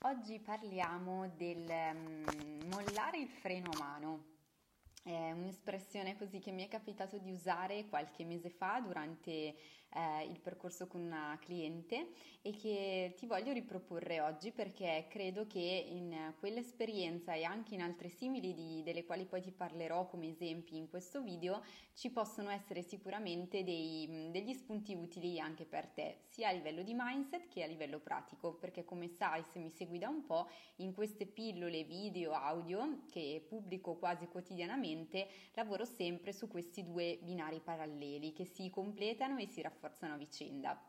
[0.00, 4.24] Oggi parliamo del um, mollare il freno a mano.
[5.02, 9.54] È un'espressione così che mi è capitato di usare qualche mese fa durante
[9.94, 12.08] eh, il percorso con una cliente
[12.40, 18.08] e che ti voglio riproporre oggi perché credo che in quell'esperienza e anche in altre
[18.08, 21.62] simili di, delle quali poi ti parlerò come esempi in questo video
[21.94, 26.94] ci possono essere sicuramente dei, degli spunti utili anche per te sia a livello di
[26.96, 30.94] mindset che a livello pratico perché come sai se mi segui da un po' in
[30.94, 38.32] queste pillole video audio che pubblico quasi quotidianamente lavoro sempre su questi due binari paralleli
[38.32, 40.80] che si completano e si rafforzano rafforzano a vicenda.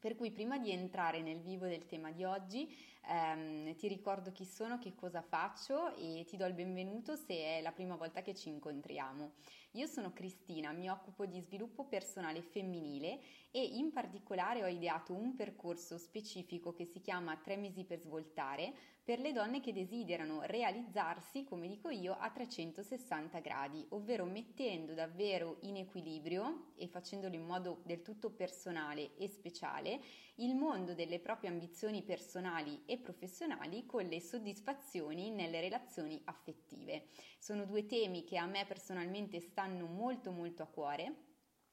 [0.00, 2.74] Per cui prima di entrare nel vivo del tema di oggi
[3.08, 7.60] ehm, ti ricordo chi sono, che cosa faccio e ti do il benvenuto se è
[7.62, 9.32] la prima volta che ci incontriamo.
[9.72, 15.34] Io sono Cristina, mi occupo di sviluppo personale femminile e in particolare ho ideato un
[15.34, 18.74] percorso specifico che si chiama Tre mesi per svoltare
[19.04, 25.56] per le donne che desiderano realizzarsi, come dico io, a 360 gradi, ovvero mettendo davvero
[25.62, 30.00] in equilibrio e facendolo in modo del tutto personale e speciale
[30.36, 37.08] il mondo delle proprie ambizioni personali e professionali con le soddisfazioni nelle relazioni affettive.
[37.38, 41.30] Sono due temi che a me personalmente stanno molto molto a cuore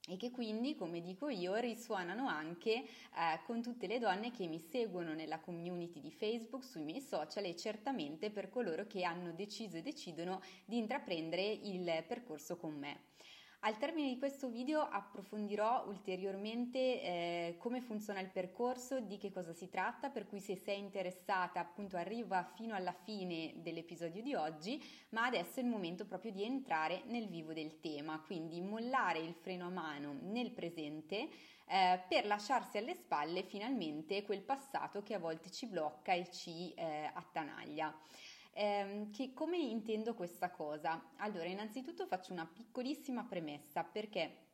[0.07, 2.85] e che quindi, come dico io, risuonano anche eh,
[3.45, 7.55] con tutte le donne che mi seguono nella community di Facebook, sui miei social e
[7.55, 13.07] certamente per coloro che hanno deciso e decidono di intraprendere il percorso con me.
[13.63, 19.51] Al termine di questo video approfondirò ulteriormente eh, come funziona il percorso, di che cosa
[19.51, 24.81] si tratta, per cui se sei interessata appunto arriva fino alla fine dell'episodio di oggi,
[25.09, 29.33] ma adesso è il momento proprio di entrare nel vivo del tema, quindi mollare il
[29.33, 31.27] freno a mano nel presente
[31.65, 36.73] eh, per lasciarsi alle spalle finalmente quel passato che a volte ci blocca e ci
[36.75, 37.93] eh, attanaglia.
[38.51, 41.11] Eh, che, come intendo questa cosa?
[41.17, 44.47] Allora, innanzitutto faccio una piccolissima premessa perché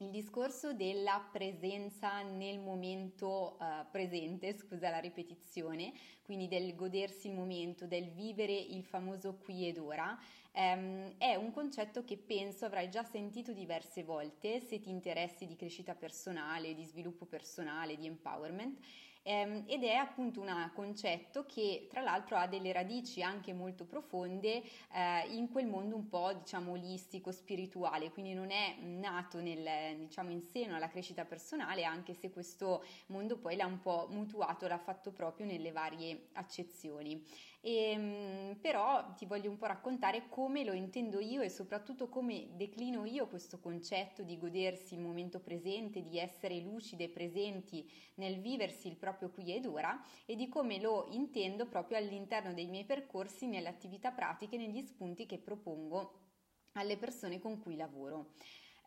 [0.00, 5.92] il discorso della presenza nel momento uh, presente, scusa la ripetizione,
[6.22, 10.16] quindi del godersi il momento, del vivere il famoso qui ed ora,
[10.52, 15.56] um, è un concetto che penso avrai già sentito diverse volte se ti interessi di
[15.56, 22.00] crescita personale, di sviluppo personale, di empowerment ehm, ed è appunto un concetto che tra
[22.00, 24.62] l'altro ha delle radici anche molto profonde
[24.92, 30.30] eh, in quel mondo un po' diciamo olistico, spirituale, quindi non è nato nel, diciamo,
[30.30, 34.78] in seno alla crescita personale, anche se questo mondo poi l'ha un po' mutuato, l'ha
[34.78, 37.22] fatto proprio nelle varie accezioni.
[37.60, 42.50] E, ehm, però ti voglio un po' raccontare come lo intendo io e soprattutto come
[42.56, 48.40] declino io questo concetto di godersi il momento presente, di essere lucide e presenti nel
[48.40, 52.84] viversi il proprio qui ed ora e di come lo intendo proprio all'interno dei miei
[52.84, 56.26] percorsi, nelle attività pratiche, negli spunti che propongo
[56.72, 58.34] alle persone con cui lavoro.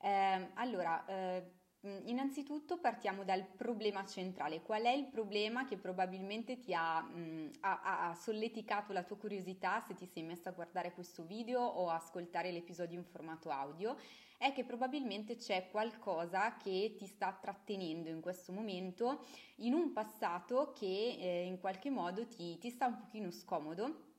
[0.01, 4.61] Eh, allora, eh, innanzitutto partiamo dal problema centrale.
[4.61, 9.17] Qual è il problema che probabilmente ti ha, mh, mm, ha, ha, solleticato la tua
[9.17, 13.97] curiosità se ti sei messa a guardare questo video o ascoltare l'episodio in formato audio?
[14.37, 19.25] È che probabilmente c'è qualcosa che ti sta trattenendo in questo momento
[19.57, 24.09] in un passato che eh, in qualche modo ti, ti sta un pochino scomodo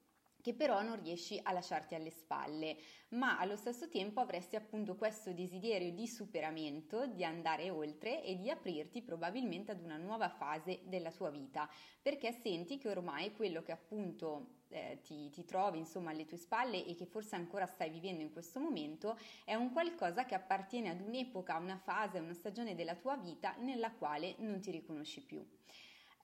[0.43, 2.77] che però non riesci a lasciarti alle spalle,
[3.11, 8.51] ma allo stesso tempo avresti appunto questo desiderio di superamento, di andare oltre e di
[8.51, 11.71] aprirti probabilmente ad una nuova fase della tua vita,
[12.03, 16.85] perché senti che ormai quello che appunto eh, ti, ti, trovi insomma alle tue spalle
[16.85, 21.01] e che forse ancora stai vivendo in questo momento è un qualcosa che appartiene ad
[21.01, 25.47] un'epoca, una fase, una stagione della tua vita nella quale non ti riconosci più.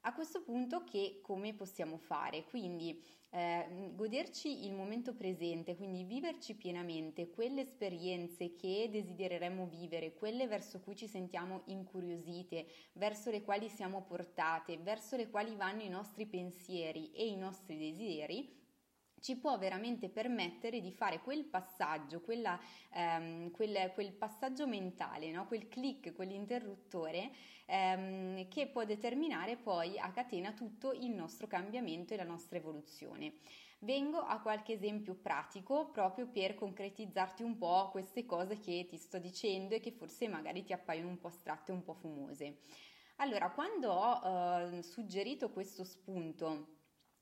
[0.03, 2.45] A questo punto che come possiamo fare?
[2.45, 10.47] Quindi eh, goderci il momento presente, quindi viverci pienamente quelle esperienze che desidereremmo vivere, quelle
[10.47, 15.89] verso cui ci sentiamo incuriosite, verso le quali siamo portate, verso le quali vanno i
[15.89, 18.58] nostri pensieri e i nostri desideri,
[19.21, 22.59] ci può veramente permettere di fare quel passaggio, quella,
[22.91, 25.47] ehm, quel, quel, passaggio mentale, no?
[25.47, 27.31] quel click, quell'interruttore
[27.67, 33.35] ehm, che può determinare poi a catena tutto il nostro cambiamento e la nostra evoluzione.
[33.81, 39.19] Vengo a qualche esempio pratico proprio per concretizzarti un po' queste cose che ti sto
[39.19, 42.59] dicendo e che forse magari ti appaiono un po' astratte, un po' fumose.
[43.21, 46.78] Allora, quando ho eh, suggerito questo spunto,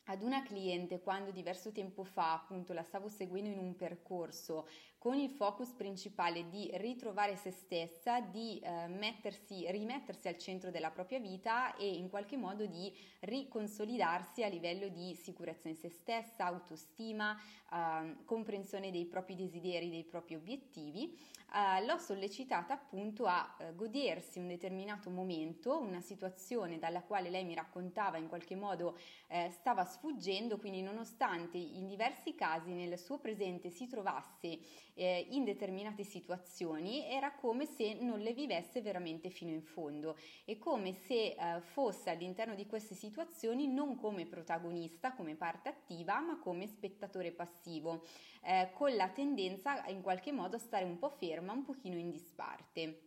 [0.06, 4.66] ad una cliente quando diverso tempo fa appunto la stavo seguendo in un percorso
[4.98, 10.90] con il focus principale di ritrovare se stessa, di eh, mettersi, rimettersi al centro della
[10.90, 16.46] propria vita e in qualche modo di riconsolidarsi a livello di sicurezza in se stessa,
[16.46, 17.38] autostima,
[17.72, 21.16] eh, comprensione dei propri desideri, dei propri obiettivi,
[21.52, 27.44] eh, l'ho sollecitata appunto a eh, godersi un determinato momento, una situazione dalla quale lei
[27.44, 28.98] mi raccontava in qualche modo
[29.28, 34.58] eh, stava sfuggendo, quindi nonostante in diversi casi nel suo presente si trovasse
[34.96, 40.58] eh, in determinate situazioni era come se non le vivesse veramente fino in fondo e
[40.58, 46.38] come se eh, fosse all'interno di queste situazioni non come protagonista, come parte attiva, ma
[46.38, 48.04] come spettatore passivo,
[48.42, 52.10] eh, con la tendenza in qualche modo a stare un po' ferma, un pochino in
[52.10, 53.05] disparte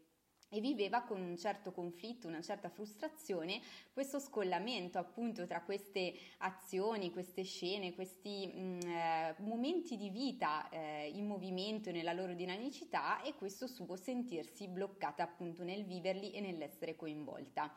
[0.49, 3.61] e viveva con un certo conflitto, una certa frustrazione,
[3.93, 10.67] questo scollamento appunto tra queste azioni, queste scene, questi mh, mm, eh, momenti di vita
[10.69, 16.41] eh, in movimento nella loro dinamicità e questo suo sentirsi bloccata appunto nel viverli e
[16.41, 17.75] nell'essere coinvolta.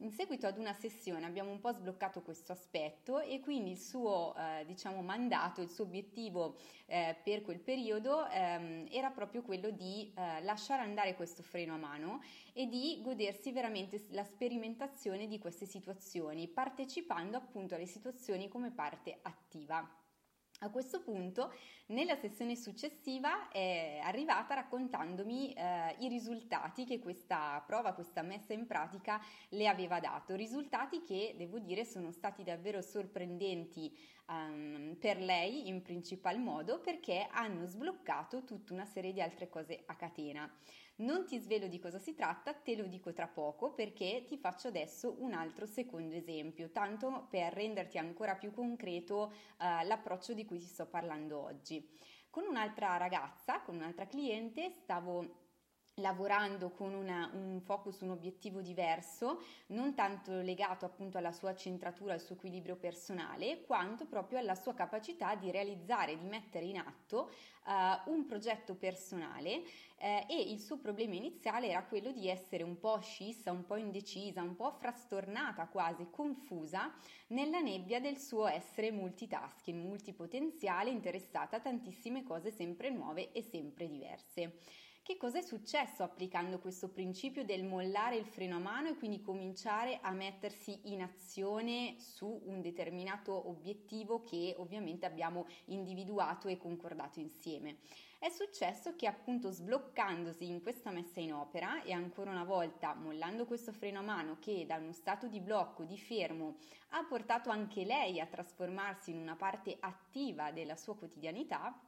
[0.00, 4.34] In seguito ad una sessione abbiamo un po' sbloccato questo aspetto e quindi il suo
[4.36, 10.12] eh, diciamo, mandato, il suo obiettivo eh, per quel periodo ehm, era proprio quello di
[10.14, 12.20] eh, lasciare andare questo freno a mano
[12.52, 19.18] e di godersi veramente la sperimentazione di queste situazioni, partecipando appunto alle situazioni come parte
[19.22, 20.05] attiva.
[20.60, 21.52] A questo punto,
[21.88, 28.66] nella sessione successiva, è arrivata raccontandomi eh, i risultati che questa prova, questa messa in
[28.66, 29.20] pratica
[29.50, 30.34] le aveva dato.
[30.34, 33.94] Risultati che, devo dire, sono stati davvero sorprendenti
[34.28, 39.82] um, per lei in principal modo perché hanno sbloccato tutta una serie di altre cose
[39.84, 40.50] a catena.
[40.98, 44.68] Non ti svelo di cosa si tratta, te lo dico tra poco perché ti faccio
[44.68, 50.58] adesso un altro secondo esempio, tanto per renderti ancora più concreto uh, l'approccio di cui
[50.58, 51.86] ti sto parlando oggi.
[52.30, 55.45] Con un'altra ragazza, con un'altra cliente, stavo
[55.96, 62.12] lavorando con una, un focus, un obiettivo diverso, non tanto legato appunto alla sua centratura,
[62.12, 67.30] al suo equilibrio personale, quanto proprio alla sua capacità di realizzare, di mettere in atto
[67.64, 69.62] uh, un progetto personale
[69.96, 73.76] eh, e il suo problema iniziale era quello di essere un po' scissa, un po'
[73.76, 76.92] indecisa, un po' frastornata, quasi confusa
[77.28, 83.88] nella nebbia del suo essere multitasking, multipotenziale, interessata a tantissime cose sempre nuove e sempre
[83.88, 84.58] diverse.
[85.06, 89.22] Che cosa è successo applicando questo principio del mollare il freno a mano e quindi
[89.22, 97.20] cominciare a mettersi in azione su un determinato obiettivo che ovviamente abbiamo individuato e concordato
[97.20, 97.76] insieme?
[98.18, 103.46] È successo che appunto sbloccandosi in questa messa in opera e ancora una volta mollando
[103.46, 106.56] questo freno a mano che da uno stato di blocco, di fermo,
[106.88, 111.80] ha portato anche lei a trasformarsi in una parte attiva della sua quotidianità,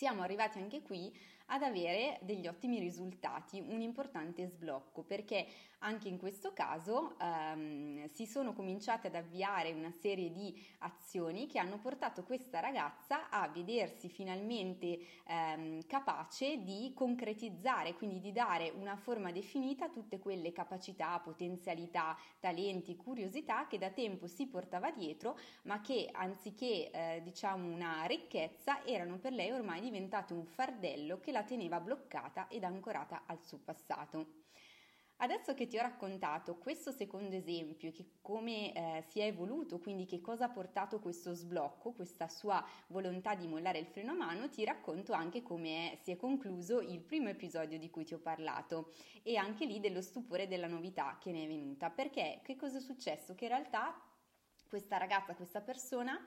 [0.00, 1.14] siamo arrivati anche qui
[1.50, 5.46] ad avere degli ottimi risultati, un importante sblocco, perché
[5.82, 11.58] anche in questo caso ehm, si sono cominciate ad avviare una serie di azioni che
[11.58, 18.96] hanno portato questa ragazza a vedersi finalmente ehm, capace di concretizzare, quindi di dare una
[18.96, 25.38] forma definita a tutte quelle capacità, potenzialità, talenti, curiosità che da tempo si portava dietro,
[25.62, 31.32] ma che anziché eh, diciamo una ricchezza erano per lei ormai diventate un fardello che
[31.32, 34.38] la la teneva bloccata ed ancorata al suo passato.
[35.22, 40.06] Adesso che ti ho raccontato questo secondo esempio, che come eh, si è evoluto, quindi
[40.06, 44.48] che cosa ha portato questo sblocco, questa sua volontà di mollare il freno a mano,
[44.48, 48.92] ti racconto anche come si è concluso il primo episodio di cui ti ho parlato
[49.22, 51.90] e anche lì dello stupore della novità che ne è venuta.
[51.90, 53.34] Perché che cosa è successo?
[53.34, 54.00] Che in realtà
[54.68, 56.18] questa ragazza, questa persona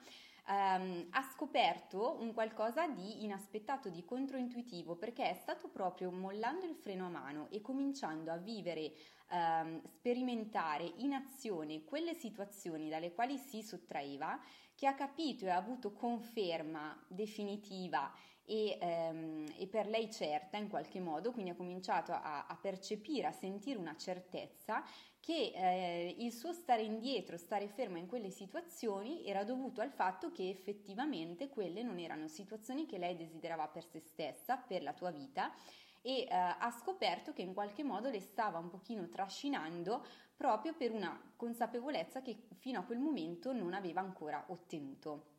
[0.48, 6.76] ehm, ha scoperto un qualcosa di inaspettato, di controintuitivo, perché è stato proprio mollando il
[6.76, 8.94] freno a mano e cominciando a vivere,
[9.30, 14.40] ehm, sperimentare in azione quelle situazioni dalle quali si sottraeva,
[14.76, 18.12] che ha capito e ha avuto conferma definitiva
[18.46, 23.28] e, ehm, e, per lei certa in qualche modo, quindi ha cominciato a, a percepire,
[23.28, 24.84] a sentire una certezza
[25.24, 30.34] che eh, il suo stare indietro, stare ferma in quelle situazioni era dovuto al fatto
[30.34, 35.12] che effettivamente quelle non erano situazioni che lei desiderava per se stessa, per la tua
[35.12, 35.54] vita
[36.02, 40.92] e eh, ha scoperto che in qualche modo le stava un pochino trascinando proprio per
[40.92, 45.33] una consapevolezza che fino a quel momento non aveva ancora ottenuto.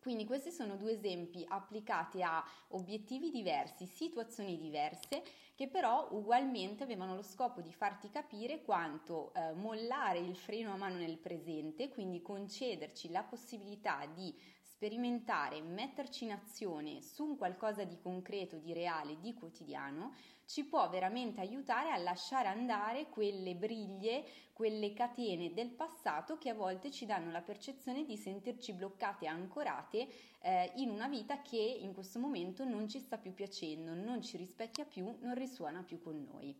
[0.00, 5.22] Quindi questi sono due esempi applicati a obiettivi diversi, situazioni diverse,
[5.54, 10.76] che però ugualmente avevano lo scopo di farti capire quanto eh, mollare il freno a
[10.76, 14.34] mano nel presente, quindi concederci la possibilità di
[14.80, 20.14] sperimentare, metterci in azione su un qualcosa di concreto, di reale, di quotidiano,
[20.46, 26.54] ci può veramente aiutare a lasciare andare quelle briglie, quelle catene del passato che a
[26.54, 30.08] volte ci danno la percezione di sentirci bloccate ancorate
[30.40, 34.38] eh, in una vita che in questo momento non ci sta più piacendo, non ci
[34.38, 36.56] rispecchia più, non risuona più con noi.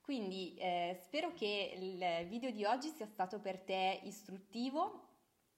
[0.00, 5.14] Quindi eh, spero che il video di oggi sia stato per te istruttivo,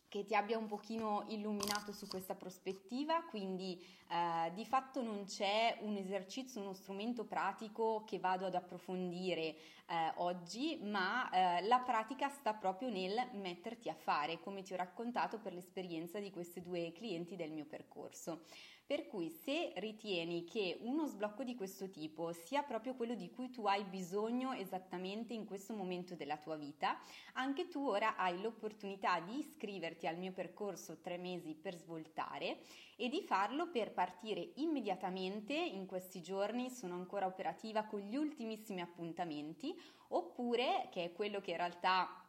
[0.08, 5.78] che ti abbia un pochino illuminato su questa prospettiva, quindi eh, di fatto non c'è
[5.82, 9.56] un esercizio, uno strumento pratico che vado ad approfondire
[9.88, 14.76] eh, oggi, ma eh, la pratica sta proprio nel metterti a fare, come ti ho
[14.76, 18.42] raccontato per l'esperienza di questi due clienti del mio percorso.
[18.88, 23.50] Per cui se ritieni che uno sblocco di questo tipo sia proprio quello di cui
[23.50, 26.99] tu hai bisogno esattamente in questo momento della tua vita,
[27.35, 32.61] anche tu ora hai l'opportunità di iscriverti al mio percorso tre mesi per svoltare
[33.00, 38.81] e di farlo per partire immediatamente in questi giorni, sono ancora operativa con gli ultimissimi
[38.81, 39.73] appuntamenti,
[40.09, 42.25] oppure, che è quello che in realtà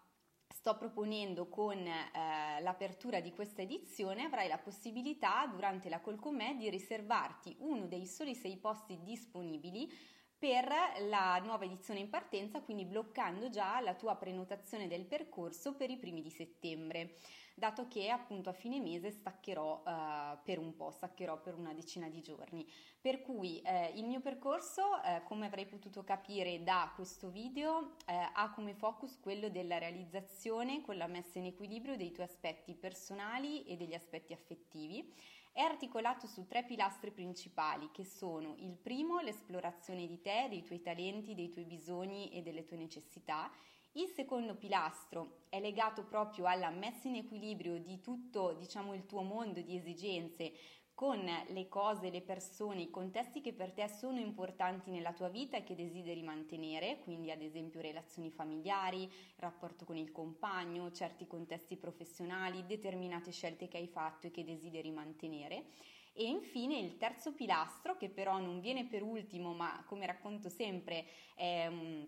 [0.47, 6.35] sto proponendo con eh, l'apertura di questa edizione avrai la possibilità durante la call con
[6.35, 9.91] me di riservarti uno dei soli sei posti disponibili
[10.37, 10.71] per
[11.09, 15.97] la nuova edizione in partenza, quindi bloccando già la tua prenotazione del percorso per i
[15.97, 17.17] primi di settembre
[17.59, 22.09] dato che appunto a fine mese staccherò uh, per un po', staccherò per una decina
[22.09, 22.67] di giorni.
[22.99, 28.29] Per cui eh, il mio percorso, eh, come avrei potuto capire da questo video, eh,
[28.33, 33.63] ha come focus quello della realizzazione con la messa in equilibrio dei tuoi aspetti personali
[33.65, 35.13] e degli aspetti affettivi.
[35.51, 40.81] È articolato su tre pilastri principali che sono il primo l'esplorazione di te, dei tuoi
[40.81, 43.51] talenti, dei tuoi bisogni e delle tue necessità,
[43.93, 49.21] il secondo pilastro è legato proprio alla messa in equilibrio di tutto, diciamo, il tuo
[49.21, 50.53] mondo di esigenze
[50.99, 55.55] con le cose, le persone, i contesti che per te sono importanti nella tua vita
[55.55, 61.77] e che desideri mantenere, quindi ad esempio relazioni familiari, rapporto con il compagno, certi contesti
[61.77, 65.67] professionali, determinate scelte che hai fatto e che desideri mantenere.
[66.11, 71.05] E infine il terzo pilastro, che però non viene per ultimo, ma come racconto sempre
[71.33, 72.05] è un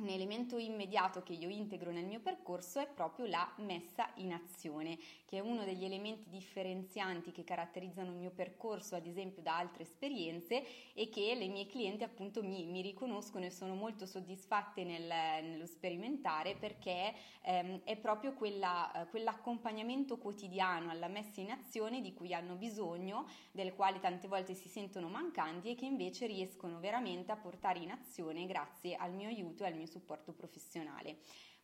[0.00, 4.98] un elemento immediato che io integro nel mio percorso è proprio la messa in azione,
[5.26, 9.82] che è uno degli elementi differenzianti che caratterizzano il mio percorso, ad esempio da altre
[9.82, 15.06] esperienze, e che le mie clienti appunto mi, mi riconoscono e sono molto soddisfatte nel,
[15.06, 22.32] nello sperimentare perché ehm, è proprio quella, quell'accompagnamento quotidiano alla messa in azione di cui
[22.32, 27.36] hanno bisogno, del quale tante volte si sentono mancanti e che invece riescono veramente a
[27.36, 31.18] portare in azione grazie al mio aiuto e al mio supporto professionale.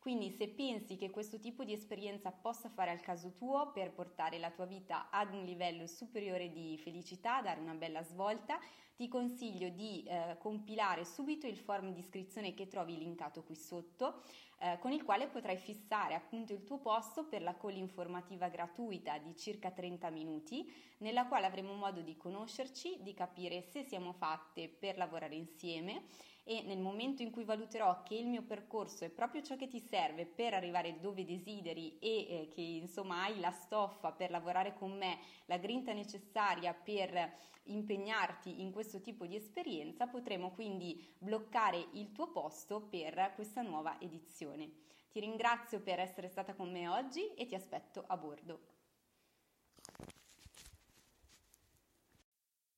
[0.07, 4.39] Quindi se pensi che questo tipo di esperienza possa fare al caso tuo per portare
[4.39, 8.57] la tua vita ad un livello superiore di felicità, dare una bella svolta,
[8.95, 14.23] ti consiglio di eh, compilare subito il form di iscrizione che trovi linkato qui sotto,
[14.61, 19.19] eh, con il quale potrai fissare appunto il tuo posto per la call informativa gratuita
[19.19, 24.69] di circa 30 minuti, nella quale avremo modo di conoscerci, di capire se siamo fatte
[24.69, 26.05] per lavorare insieme
[26.49, 29.81] e nel momento in cui valuterò che il mio percorso è proprio ciò che ti
[29.81, 34.97] serve per arrivare dove desideri e eh, che insomma hai la stoffa per lavorare con
[34.97, 37.33] me, la grinta necessaria per
[37.65, 44.01] impegnarti in questo tipo di esperienza, potremo quindi bloccare il tuo posto per questa nuova
[44.01, 44.71] edizione.
[45.11, 48.76] Ti ringrazio per essere stata con me oggi e ti aspetto a bordo.